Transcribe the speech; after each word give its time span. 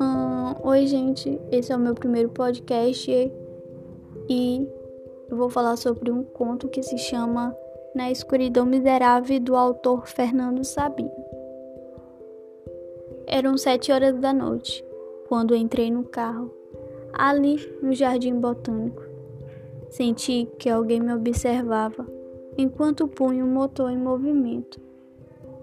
Hum, 0.00 0.54
oi, 0.62 0.86
gente. 0.86 1.40
Esse 1.50 1.72
é 1.72 1.76
o 1.76 1.78
meu 1.80 1.94
primeiro 1.94 2.28
podcast 2.28 3.10
e 4.28 4.68
eu 5.28 5.36
vou 5.36 5.50
falar 5.50 5.76
sobre 5.76 6.10
um 6.10 6.22
conto 6.22 6.68
que 6.68 6.82
se 6.82 6.96
chama 6.98 7.56
Na 7.94 8.10
Escuridão 8.10 8.64
Miserável 8.64 9.40
do 9.40 9.56
autor 9.56 10.06
Fernando 10.06 10.62
Sabino. 10.62 11.10
Eram 13.26 13.58
sete 13.58 13.90
horas 13.90 14.16
da 14.20 14.32
noite 14.32 14.84
quando 15.28 15.56
entrei 15.56 15.90
no 15.90 16.04
carro, 16.04 16.54
ali 17.12 17.56
no 17.82 17.92
Jardim 17.92 18.38
Botânico. 18.38 19.02
Senti 19.90 20.48
que 20.58 20.70
alguém 20.70 21.00
me 21.00 21.12
observava 21.12 22.06
enquanto 22.56 23.08
punha 23.08 23.44
o 23.44 23.48
motor 23.48 23.90
em 23.90 23.98
movimento. 23.98 24.91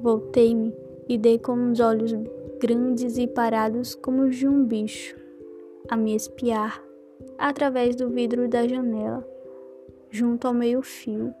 Voltei-me 0.00 0.72
e 1.08 1.18
dei 1.18 1.38
com 1.38 1.70
os 1.70 1.80
olhos 1.80 2.12
grandes 2.60 3.18
e 3.18 3.26
parados 3.26 3.94
como 3.94 4.22
os 4.22 4.36
de 4.36 4.46
um 4.46 4.64
bicho, 4.64 5.16
a 5.88 5.96
me 5.96 6.14
espiar 6.14 6.82
através 7.36 7.96
do 7.96 8.08
vidro 8.08 8.48
da 8.48 8.66
janela, 8.66 9.26
junto 10.10 10.46
ao 10.46 10.54
meio-fio. 10.54 11.34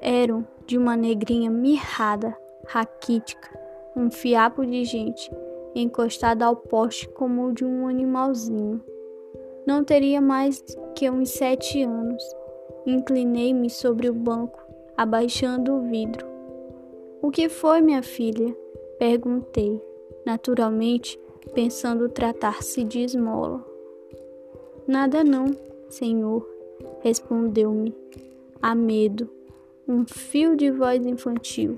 Eram 0.00 0.46
de 0.66 0.78
uma 0.78 0.96
negrinha 0.96 1.50
mirrada, 1.50 2.36
raquítica, 2.66 3.58
um 3.94 4.10
fiapo 4.10 4.64
de 4.64 4.84
gente 4.84 5.30
encostada 5.74 6.46
ao 6.46 6.56
poste 6.56 7.08
como 7.08 7.46
o 7.46 7.52
de 7.52 7.64
um 7.64 7.86
animalzinho. 7.86 8.82
Não 9.66 9.84
teria 9.84 10.20
mais 10.20 10.62
que 10.94 11.10
uns 11.10 11.30
sete 11.30 11.82
anos. 11.82 12.22
Inclinei-me 12.86 13.68
sobre 13.68 14.08
o 14.08 14.14
banco, 14.14 14.58
abaixando 14.96 15.74
o 15.74 15.82
vidro. 15.82 16.35
O 17.26 17.30
que 17.32 17.48
foi, 17.48 17.80
minha 17.80 18.04
filha? 18.04 18.56
Perguntei, 19.00 19.82
naturalmente, 20.24 21.18
pensando 21.52 22.08
tratar-se 22.08 22.84
de 22.84 23.00
esmola. 23.00 23.66
Nada 24.86 25.24
não, 25.24 25.46
senhor, 25.88 26.48
respondeu-me, 27.00 27.92
a 28.62 28.76
medo, 28.76 29.28
um 29.88 30.06
fio 30.06 30.54
de 30.54 30.70
voz 30.70 31.04
infantil. 31.04 31.76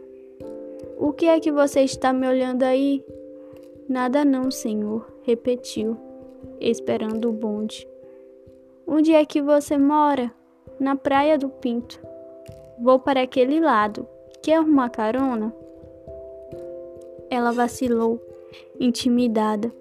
O 0.98 1.14
que 1.14 1.24
é 1.24 1.40
que 1.40 1.50
você 1.50 1.80
está 1.80 2.12
me 2.12 2.28
olhando 2.28 2.64
aí? 2.64 3.02
Nada 3.88 4.26
não, 4.26 4.50
senhor, 4.50 5.10
repetiu, 5.22 5.96
esperando 6.60 7.30
o 7.30 7.32
bonde. 7.32 7.88
Onde 8.86 9.14
é 9.14 9.24
que 9.24 9.40
você 9.40 9.78
mora? 9.78 10.30
Na 10.78 10.94
praia 10.94 11.38
do 11.38 11.48
Pinto. 11.48 11.98
Vou 12.78 12.98
para 12.98 13.22
aquele 13.22 13.60
lado. 13.60 14.06
Quer 14.42 14.60
uma 14.60 14.88
carona? 14.88 15.54
Ela 17.30 17.52
vacilou, 17.52 18.20
intimidada. 18.78 19.72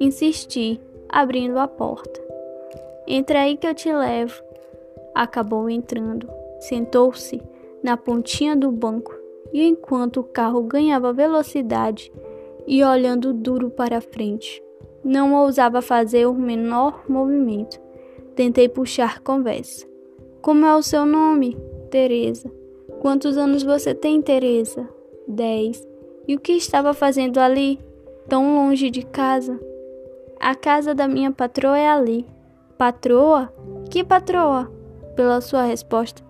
Insisti, 0.00 0.80
abrindo 1.08 1.58
a 1.58 1.66
porta. 1.66 2.20
Entra 3.06 3.40
aí 3.40 3.56
que 3.56 3.66
eu 3.66 3.74
te 3.74 3.92
levo. 3.92 4.42
Acabou 5.14 5.68
entrando. 5.68 6.28
Sentou-se 6.60 7.40
na 7.82 7.96
pontinha 7.96 8.54
do 8.54 8.70
banco 8.70 9.14
e 9.52 9.64
enquanto 9.64 10.20
o 10.20 10.24
carro 10.24 10.62
ganhava 10.62 11.12
velocidade, 11.12 12.12
e 12.66 12.84
olhando 12.84 13.32
duro 13.32 13.70
para 13.70 14.00
frente. 14.00 14.62
Não 15.02 15.34
ousava 15.34 15.80
fazer 15.80 16.26
o 16.26 16.34
menor 16.34 17.04
movimento. 17.08 17.80
Tentei 18.34 18.68
puxar 18.68 19.20
conversa. 19.20 19.86
Como 20.42 20.66
é 20.66 20.76
o 20.76 20.82
seu 20.82 21.06
nome? 21.06 21.56
Teresa. 21.90 22.52
Quantos 23.00 23.36
anos 23.36 23.62
você 23.62 23.94
tem, 23.94 24.20
Teresa? 24.20 24.88
Dez. 25.26 25.86
E 26.26 26.34
o 26.34 26.40
que 26.40 26.52
estava 26.52 26.92
fazendo 26.92 27.38
ali, 27.38 27.78
tão 28.28 28.56
longe 28.56 28.90
de 28.90 29.02
casa? 29.02 29.58
A 30.40 30.54
casa 30.54 30.94
da 30.94 31.08
minha 31.08 31.30
patroa 31.30 31.78
é 31.78 31.88
ali. 31.88 32.26
Patroa? 32.76 33.52
Que 33.90 34.04
patroa? 34.04 34.70
Pela 35.16 35.40
sua 35.40 35.62
resposta, 35.62 36.22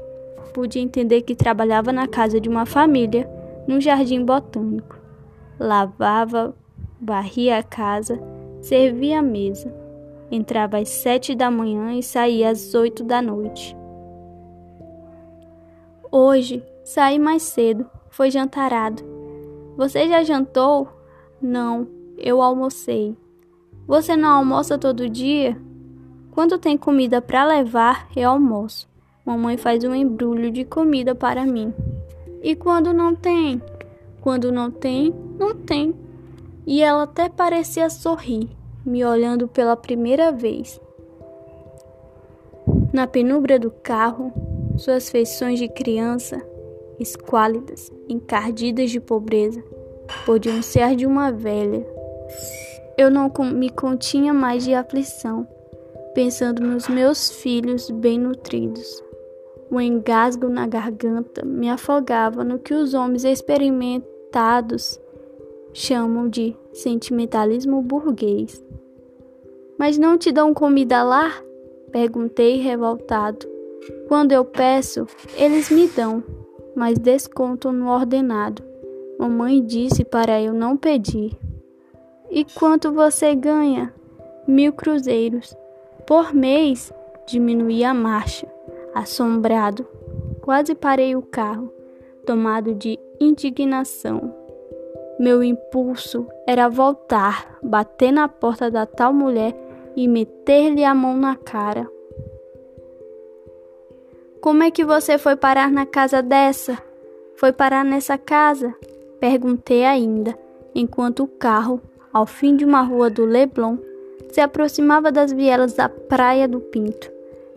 pude 0.54 0.78
entender 0.78 1.22
que 1.22 1.34
trabalhava 1.34 1.92
na 1.92 2.06
casa 2.06 2.40
de 2.40 2.48
uma 2.48 2.64
família 2.64 3.28
no 3.66 3.80
jardim 3.80 4.24
botânico 4.24 4.98
lavava, 5.58 6.54
varria 7.00 7.58
a 7.58 7.62
casa, 7.62 8.20
servia 8.60 9.18
a 9.18 9.22
mesa. 9.22 9.74
Entrava 10.30 10.78
às 10.78 10.88
sete 10.88 11.34
da 11.34 11.50
manhã 11.50 11.94
e 11.94 12.02
saía 12.02 12.50
às 12.50 12.74
oito 12.74 13.02
da 13.02 13.20
noite. 13.20 13.76
Hoje 16.10 16.64
saí 16.84 17.18
mais 17.18 17.42
cedo, 17.42 17.86
foi 18.08 18.30
jantarado. 18.30 19.02
Você 19.76 20.08
já 20.08 20.24
jantou? 20.24 20.88
Não, 21.40 21.86
eu 22.16 22.40
almocei. 22.40 23.16
Você 23.86 24.16
não 24.16 24.30
almoça 24.30 24.78
todo 24.78 25.08
dia? 25.08 25.60
Quando 26.32 26.58
tem 26.58 26.78
comida 26.78 27.20
para 27.20 27.44
levar, 27.44 28.08
eu 28.16 28.30
almoço. 28.30 28.88
Mamãe 29.24 29.56
faz 29.56 29.84
um 29.84 29.94
embrulho 29.94 30.50
de 30.50 30.64
comida 30.64 31.14
para 31.14 31.44
mim. 31.44 31.74
E 32.42 32.56
quando 32.56 32.94
não 32.94 33.14
tem? 33.14 33.60
Quando 34.20 34.50
não 34.50 34.70
tem, 34.70 35.14
não 35.38 35.54
tem. 35.54 35.94
E 36.66 36.82
ela 36.82 37.02
até 37.02 37.28
parecia 37.28 37.90
sorrir, 37.90 38.48
me 38.84 39.04
olhando 39.04 39.46
pela 39.46 39.76
primeira 39.76 40.32
vez. 40.32 40.80
Na 42.92 43.06
penumbra 43.06 43.58
do 43.58 43.70
carro, 43.70 44.32
suas 44.78 45.10
feições 45.10 45.58
de 45.58 45.68
criança, 45.68 46.40
esquálidas, 46.98 47.92
encardidas 48.08 48.90
de 48.90 49.00
pobreza, 49.00 49.62
podiam 50.24 50.62
ser 50.62 50.94
de 50.96 51.06
uma 51.06 51.30
velha. 51.30 51.84
Eu 52.96 53.10
não 53.10 53.30
me 53.52 53.70
continha 53.70 54.32
mais 54.32 54.64
de 54.64 54.74
aflição, 54.74 55.46
pensando 56.14 56.62
nos 56.62 56.88
meus 56.88 57.30
filhos 57.30 57.90
bem 57.90 58.18
nutridos. 58.18 59.02
O 59.70 59.80
engasgo 59.80 60.48
na 60.48 60.66
garganta 60.66 61.44
me 61.44 61.68
afogava 61.68 62.42
no 62.42 62.58
que 62.58 62.72
os 62.72 62.94
homens 62.94 63.24
experimentados 63.24 64.98
chamam 65.72 66.28
de 66.28 66.56
sentimentalismo 66.72 67.82
burguês. 67.82 68.64
Mas 69.78 69.98
não 69.98 70.16
te 70.16 70.32
dão 70.32 70.54
comida 70.54 71.02
lá? 71.02 71.30
Perguntei 71.92 72.56
revoltado. 72.56 73.57
Quando 74.08 74.32
eu 74.32 74.44
peço, 74.44 75.06
eles 75.36 75.70
me 75.70 75.86
dão, 75.88 76.22
mas 76.74 76.98
descontam 76.98 77.72
no 77.72 77.88
ordenado. 77.88 78.62
Mamãe 79.18 79.64
disse 79.64 80.04
para 80.04 80.40
eu 80.40 80.52
não 80.52 80.76
pedir. 80.76 81.36
E 82.30 82.44
quanto 82.44 82.92
você 82.92 83.34
ganha? 83.34 83.92
Mil 84.46 84.72
cruzeiros. 84.72 85.56
Por 86.06 86.34
mês, 86.34 86.92
diminuí 87.26 87.84
a 87.84 87.92
marcha. 87.92 88.46
Assombrado, 88.94 89.86
quase 90.40 90.74
parei 90.74 91.14
o 91.16 91.22
carro, 91.22 91.72
tomado 92.24 92.74
de 92.74 92.98
indignação. 93.20 94.34
Meu 95.18 95.42
impulso 95.42 96.26
era 96.46 96.68
voltar, 96.68 97.58
bater 97.62 98.12
na 98.12 98.28
porta 98.28 98.70
da 98.70 98.86
tal 98.86 99.12
mulher 99.12 99.54
e 99.96 100.06
meter-lhe 100.06 100.84
a 100.84 100.94
mão 100.94 101.16
na 101.16 101.34
cara. 101.34 101.90
Como 104.48 104.62
é 104.62 104.70
que 104.70 104.82
você 104.82 105.18
foi 105.18 105.36
parar 105.36 105.70
na 105.70 105.84
casa 105.84 106.22
dessa? 106.22 106.78
Foi 107.36 107.52
parar 107.52 107.84
nessa 107.84 108.16
casa? 108.16 108.74
Perguntei 109.20 109.84
ainda, 109.84 110.34
enquanto 110.74 111.24
o 111.24 111.26
carro, 111.26 111.82
ao 112.10 112.24
fim 112.24 112.56
de 112.56 112.64
uma 112.64 112.80
rua 112.80 113.10
do 113.10 113.26
Leblon, 113.26 113.76
se 114.32 114.40
aproximava 114.40 115.12
das 115.12 115.34
vielas 115.34 115.74
da 115.74 115.90
Praia 115.90 116.48
do 116.48 116.60
Pinto. 116.60 117.10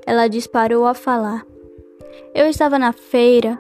Ela 0.06 0.28
disparou 0.28 0.86
a 0.86 0.94
falar. 0.94 1.46
Eu 2.36 2.48
estava 2.48 2.78
na 2.78 2.92
feira 2.92 3.58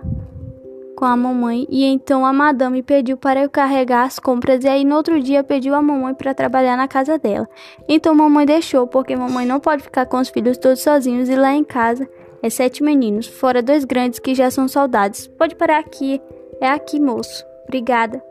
com 0.97 1.05
a 1.05 1.15
mamãe 1.15 1.65
e 1.69 1.85
então 1.85 2.25
a 2.25 2.33
madame 2.33 2.83
pediu 2.83 3.15
para 3.15 3.43
eu 3.43 3.49
carregar 3.49 4.03
as 4.03 4.19
compras 4.19 4.65
e 4.65 4.67
aí 4.67 4.83
no 4.83 4.97
outro 4.97 5.21
dia 5.21 5.41
pediu 5.41 5.73
a 5.73 5.81
mamãe 5.81 6.13
para 6.13 6.33
trabalhar 6.33 6.75
na 6.75 6.85
casa 6.85 7.17
dela. 7.17 7.47
Então 7.87 8.13
mamãe 8.13 8.45
deixou 8.45 8.87
porque 8.87 9.15
mamãe 9.15 9.45
não 9.45 9.61
pode 9.61 9.83
ficar 9.83 10.05
com 10.05 10.17
os 10.17 10.27
filhos 10.27 10.57
todos 10.57 10.81
sozinhos 10.81 11.29
e 11.29 11.35
lá 11.37 11.53
em 11.53 11.63
casa 11.63 12.05
é 12.41 12.49
sete 12.49 12.83
meninos, 12.83 13.27
fora 13.27 13.61
dois 13.61 13.85
grandes 13.85 14.19
que 14.19 14.33
já 14.35 14.49
são 14.49 14.67
soldados. 14.67 15.27
Pode 15.27 15.55
parar 15.55 15.79
aqui. 15.79 16.21
É 16.59 16.69
aqui, 16.69 16.99
moço. 16.99 17.45
Obrigada. 17.65 18.23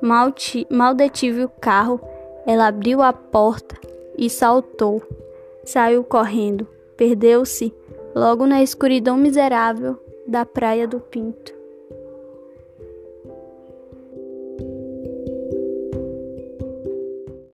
Mal, 0.00 0.32
mal 0.70 0.94
detive 0.94 1.44
o 1.44 1.48
carro. 1.48 2.00
Ela 2.46 2.68
abriu 2.68 3.02
a 3.02 3.12
porta 3.12 3.76
e 4.16 4.30
saltou. 4.30 5.02
Saiu 5.64 6.02
correndo 6.02 6.66
perdeu-se 6.98 7.72
logo 8.14 8.44
na 8.44 8.60
escuridão 8.60 9.16
miserável 9.16 9.96
da 10.26 10.44
praia 10.44 10.86
do 10.86 10.98
Pinto. 10.98 11.57